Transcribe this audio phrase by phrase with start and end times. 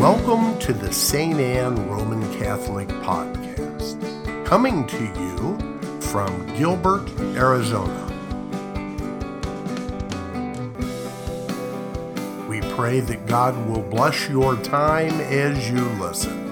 [0.00, 1.38] Welcome to the St.
[1.38, 8.06] Anne Roman Catholic Podcast, coming to you from Gilbert, Arizona.
[12.48, 16.48] We pray that God will bless your time as you listen.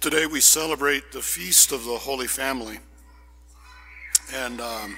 [0.00, 2.78] Today we celebrate the Feast of the Holy Family.
[4.32, 4.96] And um,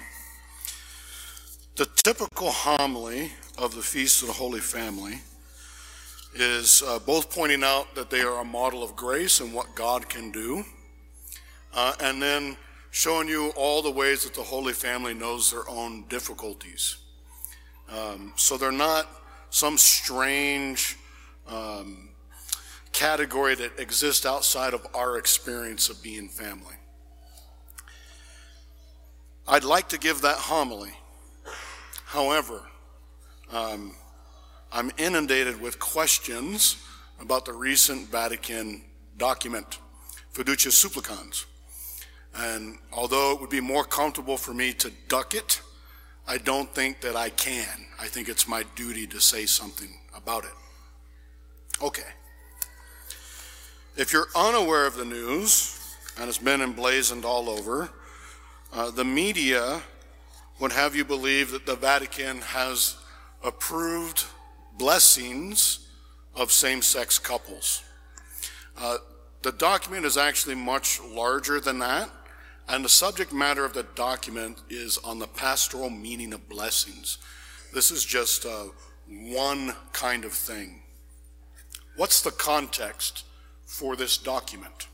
[1.79, 5.21] the typical homily of the Feast of the Holy Family
[6.35, 10.09] is uh, both pointing out that they are a model of grace and what God
[10.09, 10.65] can do,
[11.73, 12.57] uh, and then
[12.91, 16.97] showing you all the ways that the Holy Family knows their own difficulties.
[17.89, 19.07] Um, so they're not
[19.51, 20.97] some strange
[21.47, 22.09] um,
[22.91, 26.75] category that exists outside of our experience of being family.
[29.47, 30.91] I'd like to give that homily
[32.09, 32.63] However,
[33.53, 33.93] um,
[34.73, 36.83] I'm inundated with questions
[37.21, 38.81] about the recent Vatican
[39.19, 39.79] document,
[40.33, 41.45] Fiducia Supplicans.
[42.35, 45.61] And although it would be more comfortable for me to duck it,
[46.27, 47.85] I don't think that I can.
[48.01, 50.55] I think it's my duty to say something about it.
[51.83, 52.09] Okay.
[53.99, 55.79] If you're unaware of the news,
[56.19, 57.91] and it's been emblazoned all over,
[58.73, 59.83] uh, the media
[60.59, 62.97] would have you believe that the Vatican has
[63.45, 64.25] approved
[64.77, 65.89] blessings
[66.35, 67.83] of same sex couples.
[68.77, 68.99] Uh,
[69.43, 72.11] the document is actually much larger than that,
[72.69, 77.19] and the subject matter of the document is on the pastoral meaning of blessings.
[77.73, 78.65] This is just uh,
[79.09, 80.83] one kind of thing.
[81.97, 83.25] What's the context
[83.65, 84.89] for this document?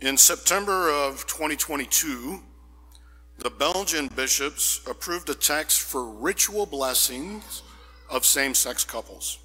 [0.00, 2.42] In September of 2022,
[3.38, 7.62] the Belgian bishops approved a text for ritual blessings
[8.10, 9.38] of same sex couples.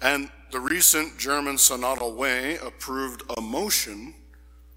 [0.00, 4.14] And the recent German Synodal Way approved a motion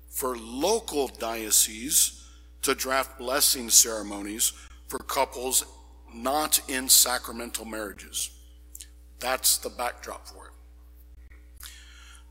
[0.09, 2.23] for local dioceses
[2.61, 4.53] to draft blessing ceremonies
[4.87, 5.65] for couples
[6.13, 8.29] not in sacramental marriages.
[9.19, 10.51] That's the backdrop for it.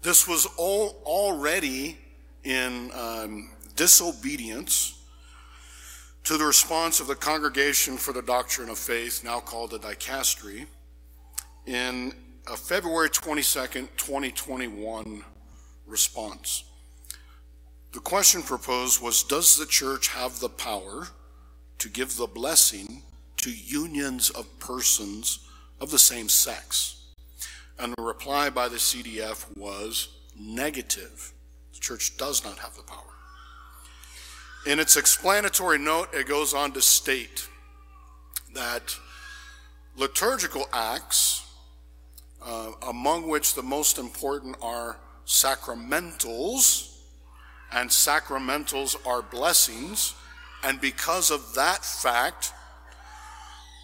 [0.02, 1.98] This was all already
[2.44, 4.93] in um, disobedience
[6.24, 10.66] to the response of the Congregation for the Doctrine of Faith, now called the Dicastery,
[11.66, 12.14] in
[12.50, 15.22] a February 22nd, 2021
[15.86, 16.64] response.
[17.92, 21.08] The question proposed was Does the church have the power
[21.78, 23.02] to give the blessing
[23.38, 25.46] to unions of persons
[25.78, 27.02] of the same sex?
[27.78, 30.08] And the reply by the CDF was
[30.38, 31.32] negative.
[31.74, 33.13] The church does not have the power.
[34.66, 37.48] In its explanatory note, it goes on to state
[38.54, 38.96] that
[39.94, 41.46] liturgical acts,
[42.42, 46.96] uh, among which the most important are sacramentals,
[47.72, 50.14] and sacramentals are blessings,
[50.62, 52.54] and because of that fact,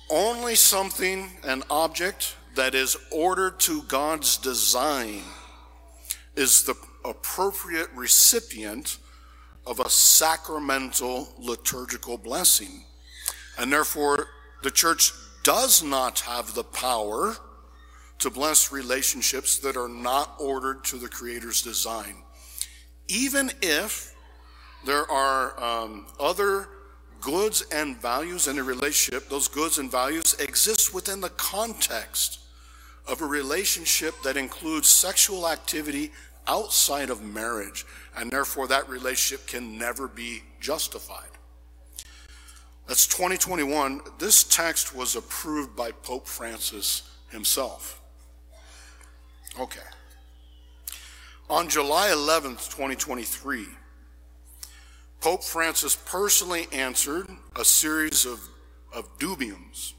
[0.09, 5.25] only something, an object that is ordered to God's design,
[6.37, 6.75] is the
[7.05, 8.97] appropriate recipient
[9.67, 12.85] of a sacramental liturgical blessing.
[13.59, 14.29] And therefore,
[14.63, 15.13] the church
[15.43, 17.37] does not have the power
[18.19, 22.17] to bless relationships that are not ordered to the Creator's design.
[23.09, 24.15] Even if
[24.85, 26.69] there are um, other
[27.21, 32.41] goods and values in a relationship, those goods and values exist within the context
[33.07, 36.13] of a relationship that includes sexual activity
[36.51, 41.31] outside of marriage, and therefore that relationship can never be justified.
[42.89, 44.01] That's 2021.
[44.19, 48.01] This text was approved by Pope Francis himself.
[49.61, 49.81] Okay.
[51.49, 53.67] On July 11th, 2023,
[55.21, 58.41] Pope Francis personally answered a series of,
[58.93, 59.93] of dubiums.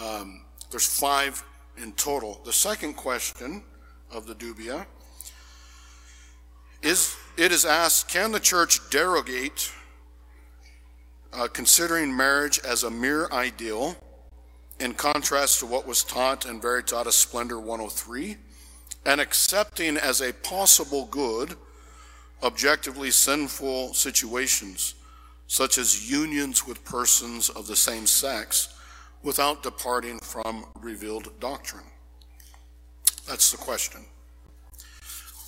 [0.00, 1.42] Um, there's five
[1.76, 2.40] in total.
[2.44, 3.64] The second question
[4.12, 4.86] of the dubia
[6.82, 9.72] is, it is asked, can the church derogate
[11.32, 13.96] uh, considering marriage as a mere ideal
[14.78, 18.36] in contrast to what was taught in Veritatis Splendor 103
[19.06, 21.56] and accepting as a possible good
[22.42, 24.94] objectively sinful situations
[25.46, 28.74] such as unions with persons of the same sex
[29.22, 31.84] without departing from revealed doctrine?
[33.28, 34.00] That's the question.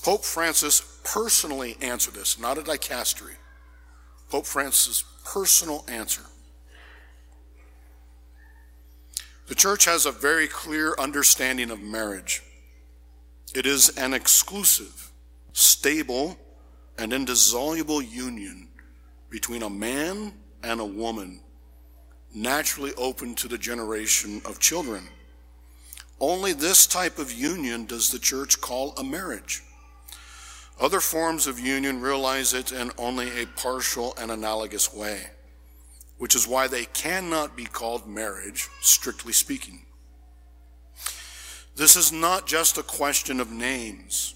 [0.03, 3.37] Pope Francis personally answer this, not a dicastery.
[4.31, 6.23] Pope Francis' personal answer.
[9.49, 12.43] The church has a very clear understanding of marriage.
[13.55, 15.13] It is an exclusive,
[15.53, 16.39] stable,
[16.99, 18.69] and indissoluble union
[19.29, 20.33] between a man
[20.63, 21.41] and a woman,
[22.35, 25.09] naturally open to the generation of children.
[26.21, 29.63] Only this type of union does the church call a marriage.
[30.83, 35.21] Other forms of union realize it in only a partial and analogous way,
[36.19, 39.87] which is why they cannot be called marriage, strictly speaking.
[41.77, 44.35] This is not just a question of names.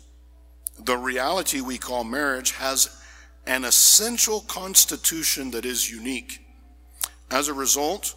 [0.79, 2.97] The reality we call marriage has
[3.49, 6.47] an essential constitution that is unique.
[7.29, 8.15] As a result,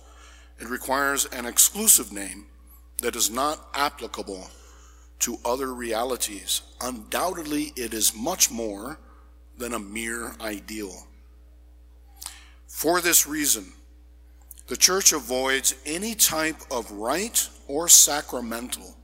[0.59, 2.45] it requires an exclusive name
[3.01, 4.51] that is not applicable
[5.19, 6.61] to other realities.
[6.81, 8.99] Undoubtedly, it is much more
[9.57, 11.07] than a mere ideal.
[12.67, 13.73] For this reason,
[14.67, 18.95] the church avoids any type of rite or sacramental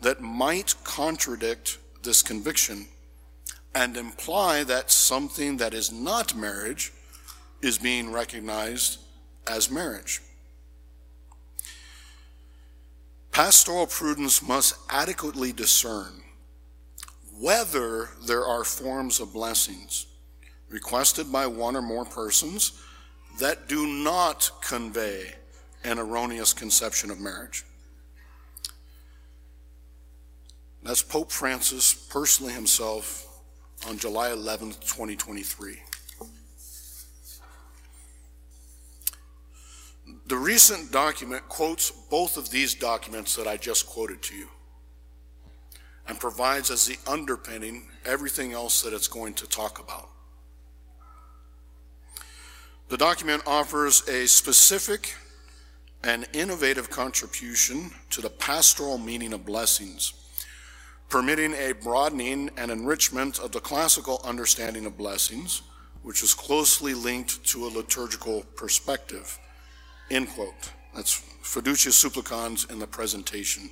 [0.00, 2.86] that might contradict this conviction
[3.74, 6.92] and imply that something that is not marriage
[7.62, 8.98] is being recognized
[9.46, 10.20] as marriage.
[13.34, 16.22] Pastoral prudence must adequately discern
[17.40, 20.06] whether there are forms of blessings
[20.70, 22.80] requested by one or more persons
[23.40, 25.34] that do not convey
[25.82, 27.64] an erroneous conception of marriage.
[30.84, 33.26] That's Pope Francis personally himself
[33.88, 35.80] on July 11th, 2023.
[40.26, 44.48] The recent document quotes both of these documents that I just quoted to you
[46.08, 50.08] and provides as the underpinning everything else that it's going to talk about.
[52.88, 55.14] The document offers a specific
[56.02, 60.12] and innovative contribution to the pastoral meaning of blessings
[61.08, 65.62] permitting a broadening and enrichment of the classical understanding of blessings,
[66.02, 69.38] which is closely linked to a liturgical perspective.
[70.10, 70.72] End quote.
[70.94, 73.70] That's Fiducia Supplicans in the presentation.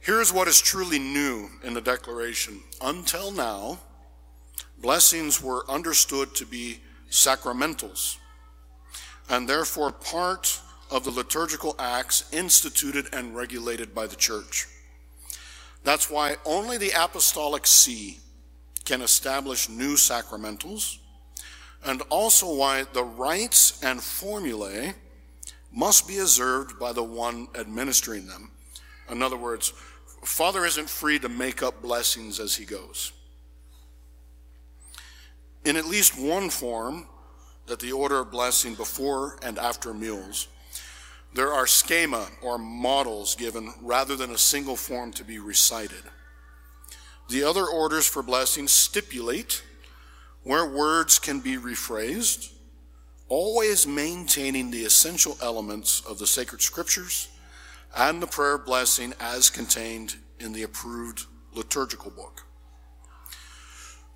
[0.00, 2.60] Here's what is truly new in the declaration.
[2.80, 3.80] Until now,
[4.78, 8.16] blessings were understood to be sacramentals
[9.28, 10.60] and therefore part
[10.90, 14.66] of the liturgical acts instituted and regulated by the church.
[15.82, 18.18] That's why only the Apostolic See
[18.84, 20.98] can establish new sacramentals,
[21.84, 24.94] and also why the rites and formulae
[25.72, 28.50] must be observed by the one administering them.
[29.10, 29.72] In other words,
[30.24, 33.12] Father isn't free to make up blessings as he goes.
[35.64, 37.06] In at least one form,
[37.66, 40.48] that the order of blessing before and after meals
[41.34, 46.02] there are schema or models given rather than a single form to be recited.
[47.28, 49.62] The other orders for blessings stipulate
[50.46, 52.52] where words can be rephrased,
[53.28, 57.26] always maintaining the essential elements of the sacred scriptures
[57.96, 62.44] and the prayer blessing as contained in the approved liturgical book.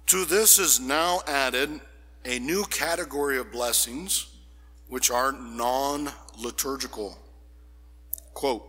[0.06, 1.80] To this is now added
[2.24, 4.28] a new category of blessings,
[4.86, 7.18] which are non liturgical.
[8.34, 8.68] Quote,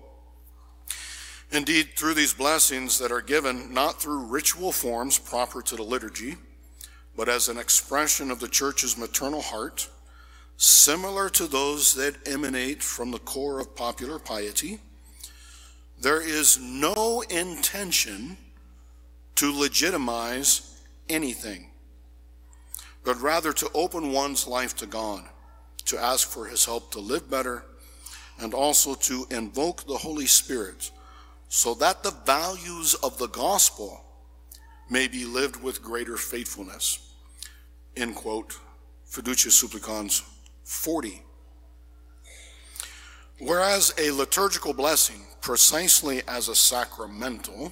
[1.51, 6.37] Indeed, through these blessings that are given not through ritual forms proper to the liturgy,
[7.15, 9.89] but as an expression of the church's maternal heart,
[10.57, 14.79] similar to those that emanate from the core of popular piety,
[15.99, 18.37] there is no intention
[19.35, 21.67] to legitimize anything,
[23.03, 25.23] but rather to open one's life to God
[25.85, 27.65] to ask for his help to live better,
[28.39, 30.91] and also to invoke the Holy Spirit
[31.49, 34.03] so that the values of the gospel
[34.91, 37.13] may be lived with greater faithfulness.
[37.95, 38.59] End quote.
[39.09, 40.21] Fiducia Supplicans
[40.65, 41.21] 40.
[43.39, 47.71] Whereas a liturgical blessing, precisely as a sacramental,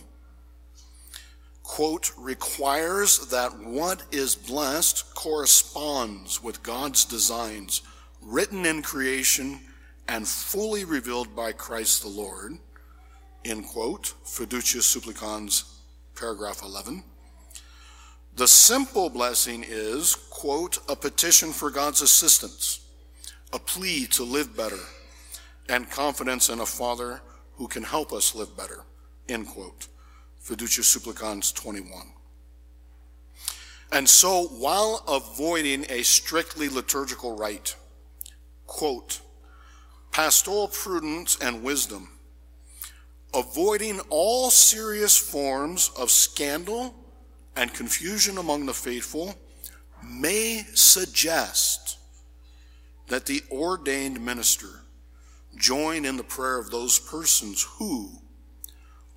[1.61, 7.81] quote, requires that what is blessed corresponds with God's designs
[8.21, 9.59] written in creation
[10.07, 12.57] and fully revealed by Christ the Lord,
[13.43, 15.79] in quote, Fiducia Supplicans,
[16.15, 17.03] paragraph 11.
[18.39, 22.79] The simple blessing is, quote, a petition for God's assistance,
[23.51, 24.79] a plea to live better,
[25.67, 27.19] and confidence in a Father
[27.55, 28.85] who can help us live better,
[29.27, 29.89] end quote.
[30.41, 32.13] Fiducia Supplicans 21.
[33.91, 37.75] And so, while avoiding a strictly liturgical rite,
[38.67, 39.19] quote,
[40.13, 42.07] pastoral prudence and wisdom,
[43.33, 46.95] avoiding all serious forms of scandal
[47.59, 49.35] and confusion among the faithful,
[50.01, 51.97] may suggest
[53.07, 54.83] that the ordained minister
[55.57, 58.09] join in the prayer of those persons who,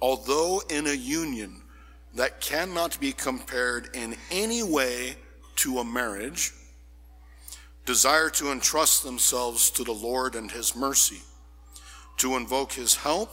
[0.00, 1.62] although in a union
[2.14, 5.14] that cannot be compared in any way
[5.54, 6.52] to a marriage,
[7.86, 11.20] desire to entrust themselves to the Lord and His mercy,
[12.16, 13.30] to invoke His help,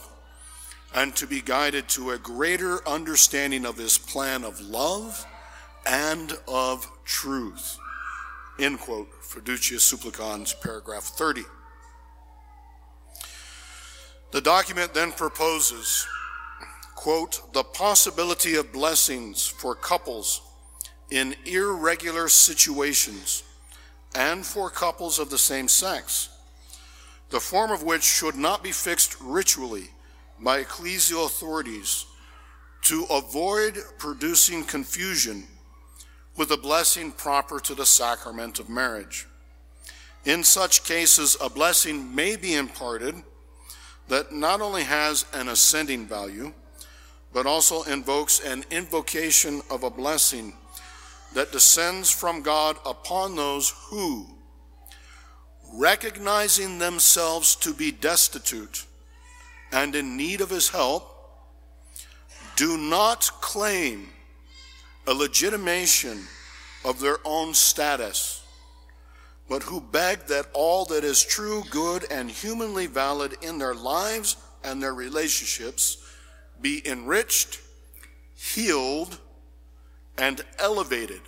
[0.94, 5.26] and to be guided to a greater understanding of His plan of love
[5.86, 7.78] and of truth.
[8.58, 11.44] End quote, Fiducia Supplicans, paragraph 30.
[14.32, 16.06] The document then proposes,
[16.96, 20.42] quote, the possibility of blessings for couples
[21.10, 23.44] in irregular situations
[24.14, 26.30] and for couples of the same sex,
[27.30, 29.90] the form of which should not be fixed ritually
[30.42, 32.06] by ecclesial authorities
[32.84, 35.44] to avoid producing confusion
[36.38, 39.28] with a blessing proper to the sacrament of marriage.
[40.26, 43.16] In such cases, a blessing may be imparted
[44.08, 46.54] that not only has an ascending value,
[47.34, 50.54] but also invokes an invocation of a blessing
[51.34, 54.26] that descends from God upon those who,
[55.74, 58.86] recognizing themselves to be destitute
[59.72, 61.16] and in need of his help,
[62.56, 64.10] do not claim
[65.08, 66.20] a legitimation
[66.84, 68.44] of their own status,
[69.48, 74.38] but who beg that all that is true, good, and humanly valid in their lives
[74.64, 75.98] and their relationships
[76.62, 77.62] be enriched,
[78.36, 79.20] healed,
[80.18, 81.22] and elevated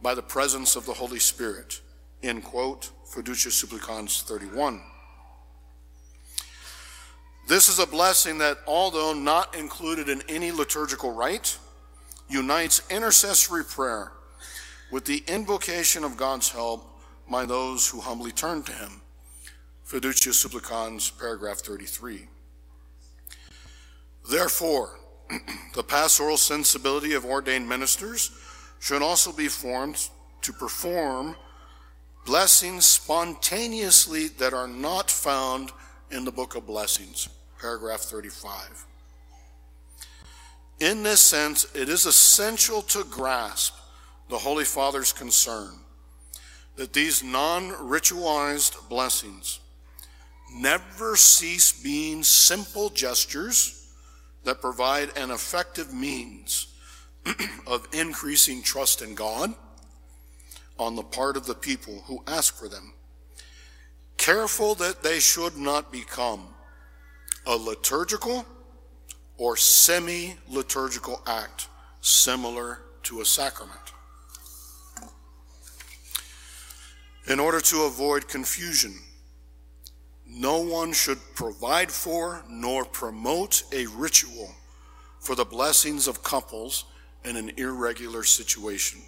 [0.00, 1.80] by the presence of the Holy Spirit.
[2.22, 4.80] End quote, Fiducia Supplicans 31.
[7.46, 11.58] This is a blessing that, although not included in any liturgical rite,
[12.28, 14.10] unites intercessory prayer
[14.90, 17.00] with the invocation of God's help
[17.30, 19.00] by those who humbly turn to Him.
[19.86, 22.26] Fiducia Supplicans, paragraph 33.
[24.28, 24.98] Therefore,
[25.74, 28.32] the pastoral sensibility of ordained ministers
[28.80, 30.08] should also be formed
[30.42, 31.36] to perform
[32.24, 35.70] blessings spontaneously that are not found
[36.10, 37.28] in the book of blessings,
[37.60, 38.86] paragraph 35.
[40.80, 43.74] In this sense, it is essential to grasp
[44.28, 45.70] the Holy Father's concern
[46.76, 49.60] that these non ritualized blessings
[50.52, 53.92] never cease being simple gestures
[54.44, 56.68] that provide an effective means
[57.66, 59.54] of increasing trust in God
[60.78, 62.92] on the part of the people who ask for them.
[64.18, 66.48] Careful that they should not become
[67.46, 68.44] a liturgical
[69.38, 71.68] or semi liturgical act
[72.00, 73.78] similar to a sacrament.
[77.28, 78.94] In order to avoid confusion,
[80.28, 84.50] no one should provide for nor promote a ritual
[85.20, 86.84] for the blessings of couples
[87.24, 89.00] in an irregular situation.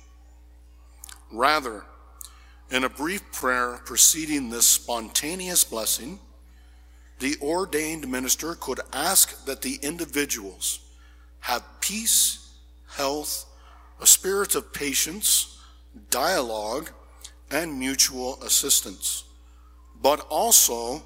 [1.31, 1.85] Rather,
[2.71, 6.19] in a brief prayer preceding this spontaneous blessing,
[7.19, 10.81] the ordained minister could ask that the individuals
[11.41, 12.55] have peace,
[12.97, 13.47] health,
[14.01, 15.61] a spirit of patience,
[16.11, 16.91] dialogue,
[17.51, 19.25] and mutual assistance,
[20.01, 21.03] but also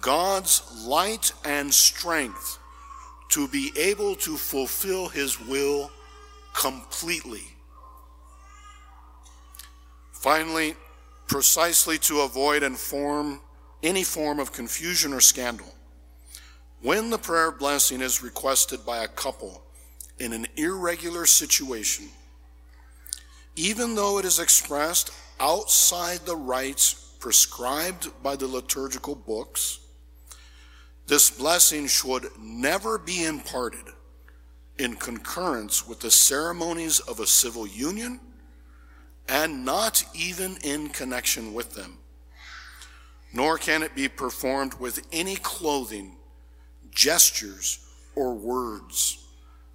[0.00, 2.58] God's light and strength
[3.30, 5.90] to be able to fulfill his will
[6.54, 7.44] completely.
[10.12, 10.74] Finally,
[11.28, 13.40] precisely to avoid and form
[13.82, 15.72] any form of confusion or scandal,
[16.82, 19.62] when the prayer of blessing is requested by a couple
[20.18, 22.06] in an irregular situation,
[23.56, 29.80] even though it is expressed outside the rites prescribed by the liturgical books,
[31.06, 33.84] this blessing should never be imparted
[34.78, 38.20] in concurrence with the ceremonies of a civil union
[39.28, 41.98] and not even in connection with them.
[43.32, 46.16] Nor can it be performed with any clothing,
[46.90, 47.80] gestures,
[48.14, 49.26] or words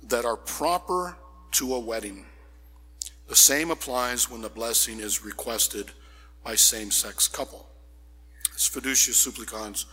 [0.03, 1.15] that are proper
[1.51, 2.25] to a wedding.
[3.27, 5.91] The same applies when the blessing is requested
[6.43, 7.67] by same sex couple.
[8.53, 9.85] It's Fiducia Supplicans,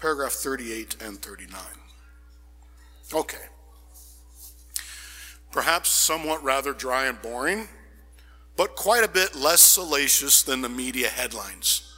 [0.00, 1.60] paragraph 38 and 39.
[3.12, 3.38] Okay.
[5.50, 7.68] Perhaps somewhat rather dry and boring,
[8.56, 11.93] but quite a bit less salacious than the media headlines.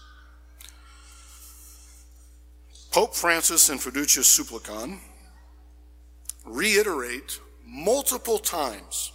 [2.96, 4.98] Pope Francis and Fiducia Supplicans
[6.46, 9.12] reiterate multiple times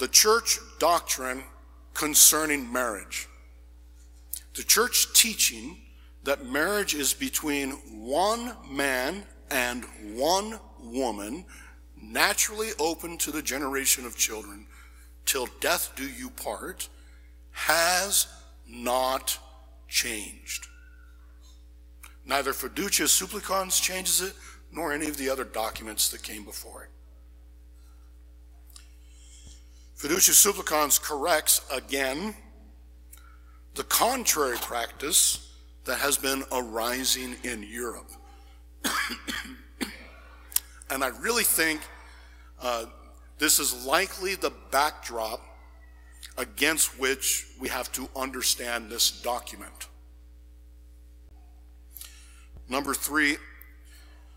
[0.00, 1.44] the church doctrine
[1.94, 3.28] concerning marriage.
[4.56, 5.76] The church teaching
[6.24, 7.70] that marriage is between
[8.04, 9.84] one man and
[10.16, 11.44] one woman,
[12.02, 14.66] naturally open to the generation of children,
[15.26, 16.88] till death do you part,
[17.52, 18.26] has
[18.66, 19.38] not
[19.86, 20.66] changed.
[22.26, 24.34] Neither Fiducia Supplicans changes it,
[24.72, 26.90] nor any of the other documents that came before it.
[29.96, 32.34] Fiducia Supplicans corrects again
[33.74, 35.52] the contrary practice
[35.84, 38.10] that has been arising in Europe.
[40.90, 41.80] and I really think
[42.60, 42.86] uh,
[43.38, 45.40] this is likely the backdrop
[46.36, 49.88] against which we have to understand this document.
[52.68, 53.36] Number three,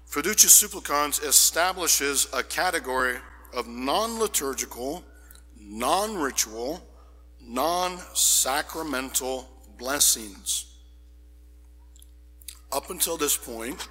[0.10, 3.18] Fiducia Supplicans establishes a category
[3.54, 5.04] of non liturgical,
[5.60, 6.86] non ritual,
[7.42, 10.66] non sacramental blessings.
[12.72, 13.88] Up until this point,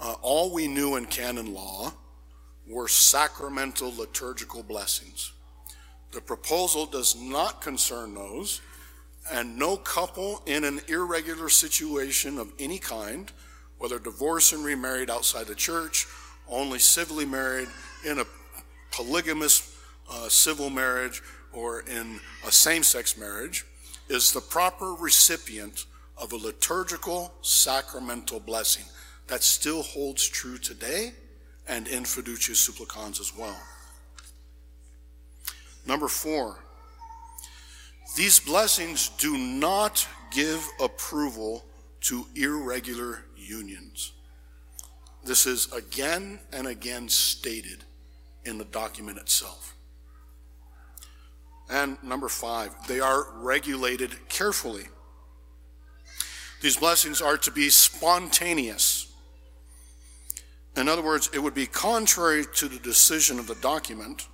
[0.00, 1.92] uh, all we knew in canon law
[2.68, 5.32] were sacramental liturgical blessings.
[6.12, 8.60] The proposal does not concern those,
[9.32, 13.32] and no couple in an irregular situation of any kind
[13.82, 16.06] whether divorced and remarried outside the church,
[16.46, 17.66] only civilly married,
[18.06, 18.24] in a
[18.92, 19.76] polygamous
[20.08, 21.20] uh, civil marriage,
[21.52, 23.66] or in a same sex marriage,
[24.08, 25.86] is the proper recipient
[26.16, 28.84] of a liturgical sacramental blessing.
[29.26, 31.14] That still holds true today
[31.66, 33.58] and in fiducia supplicans as well.
[35.88, 36.60] Number four,
[38.16, 41.64] these blessings do not give approval
[42.02, 44.12] to irregular unions.
[45.24, 47.84] This is again and again stated
[48.44, 49.76] in the document itself.
[51.70, 54.84] And number five, they are regulated carefully.
[56.60, 59.12] These blessings are to be spontaneous.
[60.76, 64.26] In other words, it would be contrary to the decision of the document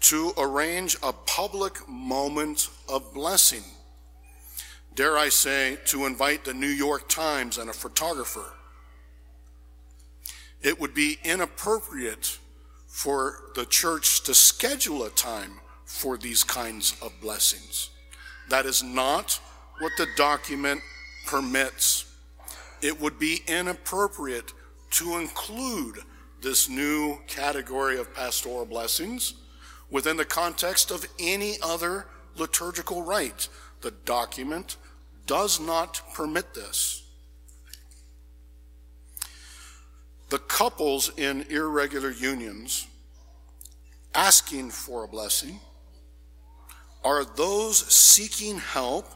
[0.00, 3.62] to arrange a public moment of blessing
[4.94, 8.44] dare I say, to invite the New York Times and a photographer.
[10.62, 12.38] It would be inappropriate
[12.86, 17.90] for the church to schedule a time for these kinds of blessings.
[18.48, 19.40] That is not
[19.78, 20.80] what the document
[21.26, 22.04] permits.
[22.82, 24.52] It would be inappropriate
[24.92, 25.98] to include
[26.42, 29.34] this new category of pastoral blessings
[29.90, 33.48] within the context of any other liturgical rite.
[33.80, 34.76] The document
[35.26, 37.04] does not permit this.
[40.30, 42.86] The couples in irregular unions
[44.14, 45.60] asking for a blessing
[47.04, 49.06] are those seeking help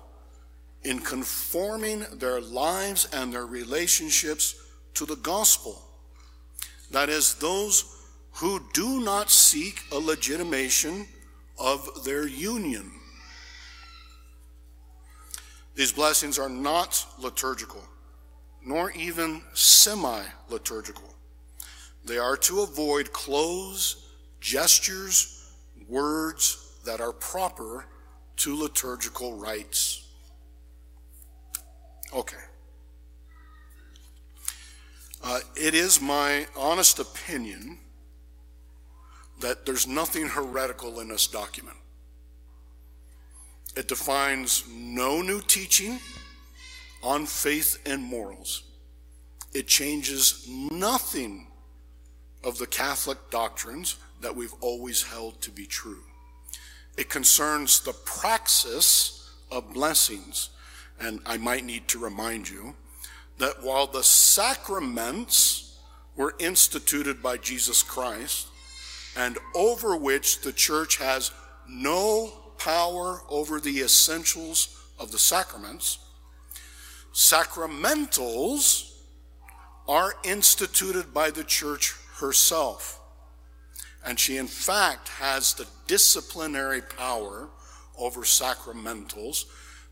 [0.83, 4.55] in conforming their lives and their relationships
[4.95, 5.83] to the gospel.
[6.91, 7.85] That is, those
[8.33, 11.07] who do not seek a legitimation
[11.59, 12.93] of their union.
[15.77, 17.85] These blessings are not liturgical,
[18.65, 21.15] nor even semi liturgical.
[22.07, 24.07] They are to avoid clothes,
[24.41, 25.53] gestures,
[25.87, 27.85] words that are proper
[28.37, 30.09] to liturgical rites.
[32.15, 32.37] Okay.
[35.23, 37.79] Uh, it is my honest opinion
[39.41, 41.77] that there's nothing heretical in this document.
[43.77, 45.99] It defines no new teaching
[47.03, 48.63] on faith and morals.
[49.53, 51.49] It changes nothing
[52.43, 56.03] of the Catholic doctrines that we've always held to be true.
[56.97, 60.51] It concerns the praxis of blessings.
[60.99, 62.75] And I might need to remind you
[63.37, 65.79] that while the sacraments
[66.17, 68.47] were instituted by Jesus Christ
[69.15, 71.31] and over which the church has
[71.69, 75.99] no power over the essentials of the sacraments.
[77.13, 78.93] Sacramentals
[79.89, 83.01] are instituted by the church herself.
[84.05, 87.49] And she, in fact, has the disciplinary power
[87.99, 89.47] over sacramentals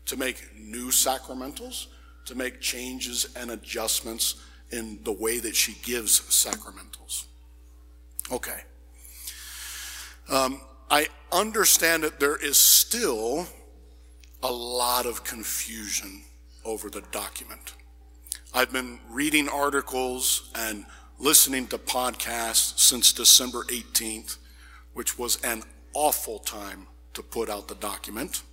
[0.05, 1.87] to make new sacramentals,
[2.25, 4.35] to make changes and adjustments
[4.71, 7.25] in the way that she gives sacramentals.
[8.31, 8.61] Okay.
[10.29, 13.47] Um, I understand that there is still
[14.43, 16.21] a lot of confusion
[16.63, 17.73] over the document.
[18.53, 20.85] I've been reading articles and
[21.17, 24.37] listening to podcasts since December 18th,
[24.93, 28.43] which was an awful time to put out the document.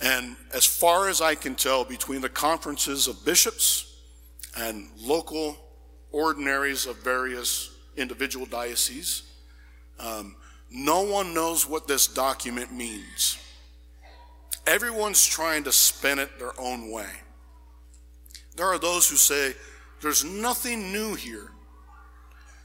[0.00, 3.96] And as far as I can tell, between the conferences of bishops
[4.56, 5.56] and local
[6.12, 9.22] ordinaries of various individual dioceses,
[9.98, 10.36] um,
[10.70, 13.38] no one knows what this document means.
[14.66, 17.10] Everyone's trying to spin it their own way.
[18.56, 19.54] There are those who say,
[20.02, 21.50] there's nothing new here.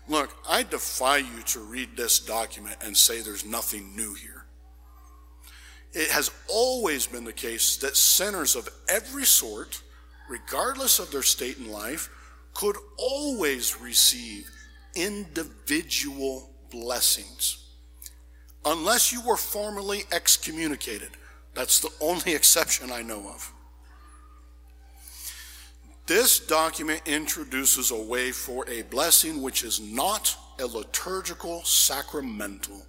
[0.07, 4.45] Look, I defy you to read this document and say there's nothing new here.
[5.93, 9.81] It has always been the case that sinners of every sort,
[10.27, 12.09] regardless of their state in life,
[12.53, 14.49] could always receive
[14.95, 17.62] individual blessings.
[18.65, 21.09] Unless you were formally excommunicated.
[21.53, 23.51] That's the only exception I know of.
[26.05, 32.85] This document introduces a way for a blessing which is not a liturgical sacramental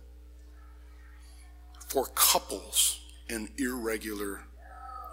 [1.88, 4.40] for couples in irregular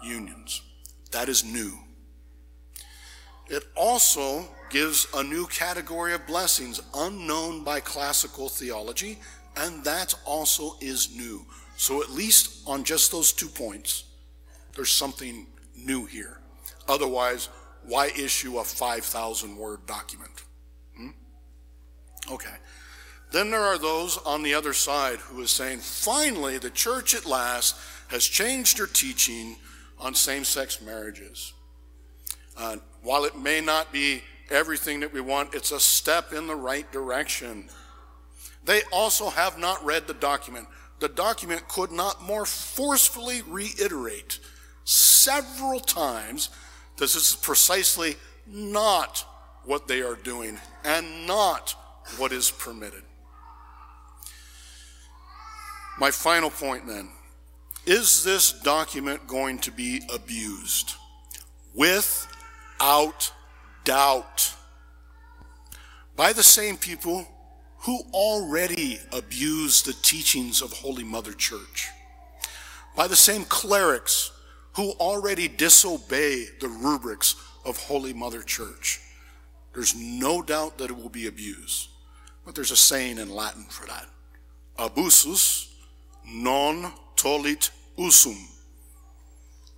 [0.02, 0.62] unions.
[1.12, 1.78] That is new.
[3.48, 9.18] It also gives a new category of blessings unknown by classical theology,
[9.56, 11.44] and that also is new.
[11.76, 14.04] So, at least on just those two points,
[14.74, 16.38] there's something new here.
[16.88, 17.48] Otherwise,
[17.86, 20.44] why issue a 5,000 word document?
[20.96, 21.10] Hmm?
[22.30, 22.54] Okay.
[23.32, 27.24] Then there are those on the other side who is saying, finally, the church at
[27.24, 27.76] last
[28.08, 29.56] has changed her teaching
[29.98, 31.54] on same sex marriages.
[32.56, 36.54] Uh, while it may not be everything that we want, it's a step in the
[36.54, 37.68] right direction.
[38.64, 40.68] They also have not read the document.
[41.00, 44.38] The document could not more forcefully reiterate
[44.84, 46.50] several times
[46.96, 49.24] that this is precisely not
[49.64, 51.74] what they are doing and not
[52.18, 53.02] what is permitted.
[55.98, 57.08] My final point then
[57.84, 60.94] is this document going to be abused?
[61.74, 63.32] Without
[63.84, 64.54] doubt.
[66.14, 67.26] By the same people
[67.82, 71.88] who already abuse the teachings of Holy Mother Church.
[72.96, 74.30] By the same clerics
[74.74, 79.00] who already disobey the rubrics of Holy Mother Church.
[79.74, 81.88] There's no doubt that it will be abused.
[82.44, 84.06] But there's a saying in Latin for that.
[84.78, 85.72] Abusus
[86.26, 88.38] non tollit usum.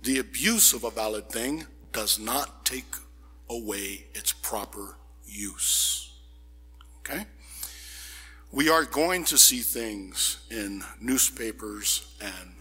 [0.03, 2.95] The abuse of a valid thing does not take
[3.49, 6.11] away its proper use.
[6.99, 7.25] Okay?
[8.55, 12.55] We are going to see things in newspapers and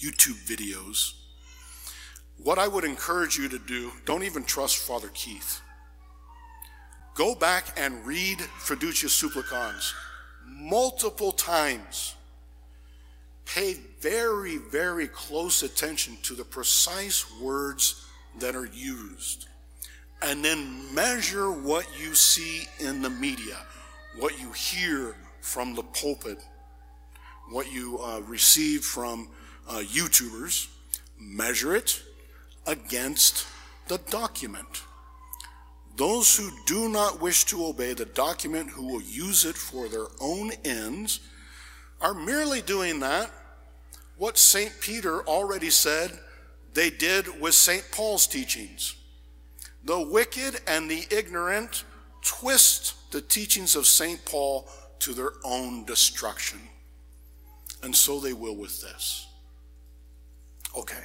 [0.00, 1.20] YouTube videos
[2.42, 5.60] what I would encourage you to do, don't even trust Father Keith.
[7.14, 9.94] Go back and read Fiducia Supplicans
[10.46, 12.14] multiple times.
[13.44, 18.06] Pay very, very close attention to the precise words
[18.38, 19.48] that are used.
[20.22, 23.58] And then measure what you see in the media,
[24.18, 26.38] what you hear from the pulpit,
[27.50, 29.28] what you uh, receive from
[29.68, 30.68] uh, YouTubers.
[31.18, 32.02] Measure it
[32.66, 33.46] against
[33.88, 34.84] the document.
[35.96, 40.06] Those who do not wish to obey the document, who will use it for their
[40.18, 41.20] own ends,
[42.00, 43.30] are merely doing that
[44.20, 44.70] what St.
[44.82, 46.10] Peter already said
[46.74, 47.82] they did with St.
[47.90, 48.94] Paul's teachings.
[49.82, 51.84] The wicked and the ignorant
[52.22, 54.24] twist the teachings of St.
[54.24, 54.68] Paul
[55.00, 56.60] to their own destruction.
[57.82, 59.26] And so they will with this.
[60.76, 61.04] Okay.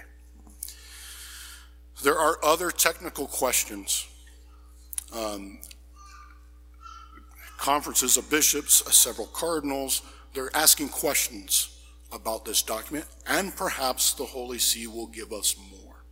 [2.03, 4.07] There are other technical questions.
[5.13, 5.59] Um,
[7.57, 10.01] conferences of bishops, uh, several cardinals,
[10.33, 11.79] they're asking questions
[12.11, 16.03] about this document, and perhaps the Holy See will give us more.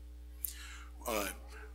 [1.07, 1.27] Uh,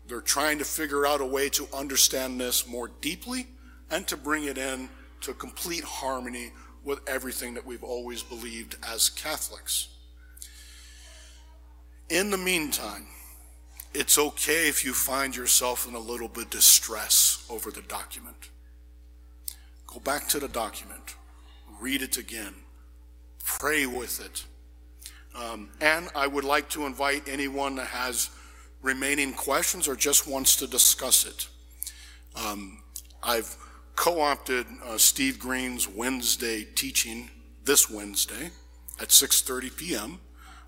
[0.08, 3.46] they're trying to figure out a way to understand this more deeply
[3.90, 4.88] and to bring it in
[5.20, 6.52] to complete harmony
[6.84, 9.88] with everything that we've always believed as Catholics.
[12.08, 13.06] In the meantime,
[13.92, 18.50] it's okay if you find yourself in a little bit of distress over the document.
[19.86, 21.16] Go back to the document,
[21.80, 22.54] read it again,
[23.44, 24.44] pray with it.
[25.34, 28.30] Um, and I would like to invite anyone that has
[28.82, 31.48] remaining questions or just wants to discuss it.
[32.36, 32.82] Um,
[33.22, 33.56] I've
[33.96, 37.30] co opted uh, Steve Green's Wednesday teaching
[37.64, 38.50] this Wednesday
[39.00, 40.20] at 6:30 p.m.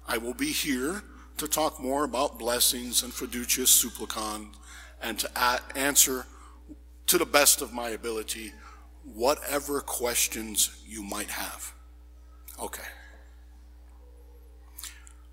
[0.06, 1.02] I will be here
[1.38, 4.56] to talk more about blessings and fiducia supplicans
[5.02, 5.30] and to
[5.74, 6.26] answer
[7.06, 8.52] to the best of my ability
[9.04, 11.72] whatever questions you might have.
[12.62, 12.84] Okay.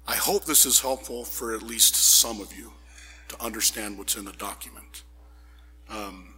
[0.08, 2.72] I hope this is helpful for at least some of you
[3.28, 5.04] to understand what's in the document.
[5.90, 6.34] Um,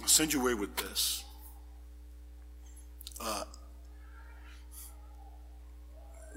[0.00, 1.24] I'll send you away with this.
[3.20, 3.44] Uh,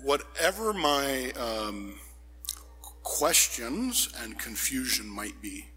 [0.04, 1.96] whatever my um,
[3.04, 5.68] questions and confusion might be,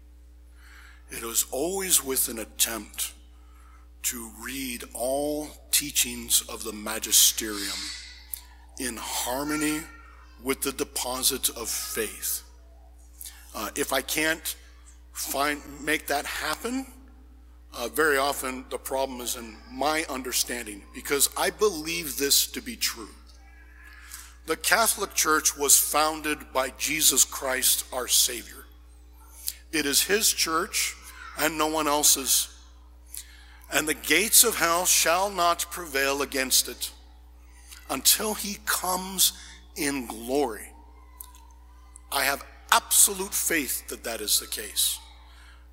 [1.09, 3.13] it was always with an attempt
[4.03, 7.77] to read all teachings of the magisterium
[8.77, 9.79] in harmony
[10.43, 12.43] with the deposit of faith.
[13.55, 14.55] Uh, if I can't
[15.13, 16.85] find make that happen,
[17.73, 22.75] uh, very often the problem is in my understanding because I believe this to be
[22.75, 23.09] true.
[24.45, 28.65] The Catholic Church was founded by Jesus Christ, our Savior.
[29.71, 30.95] It is His church
[31.37, 32.53] and no one else's.
[33.71, 36.91] And the gates of hell shall not prevail against it
[37.89, 39.33] until He comes
[39.77, 40.73] in glory.
[42.11, 44.99] I have absolute faith that that is the case.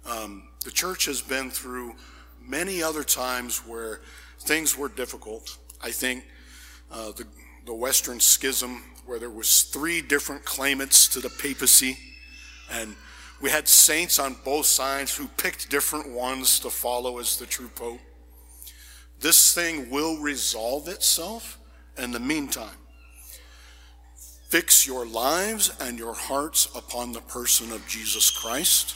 [0.06, 1.94] Um, the church has been through
[2.46, 4.00] many other times where
[4.40, 5.56] things were difficult.
[5.82, 6.24] I think
[6.90, 7.26] uh, the,
[7.66, 11.98] the Western Schism, where there was three different claimants to the papacy,
[12.70, 12.94] and
[13.40, 17.68] we had saints on both sides who picked different ones to follow as the true
[17.68, 18.00] pope.
[19.20, 21.58] This thing will resolve itself.
[21.96, 22.76] In the meantime,
[24.54, 28.94] fix your lives and your hearts upon the person of Jesus Christ.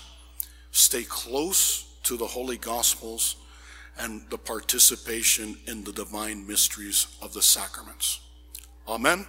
[0.70, 3.34] Stay close to the Holy Gospels
[3.98, 8.20] and the participation in the divine mysteries of the sacraments.
[8.86, 9.26] Amen.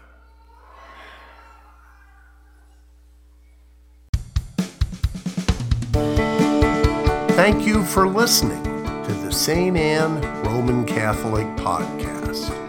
[7.33, 9.75] Thank you for listening to the St.
[9.75, 12.68] Anne Roman Catholic Podcast.